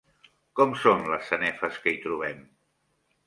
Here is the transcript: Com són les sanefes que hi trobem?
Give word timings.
Com 0.59 0.71
són 0.83 1.03
les 1.11 1.29
sanefes 1.33 1.77
que 1.83 1.93
hi 1.97 2.01
trobem? 2.07 2.39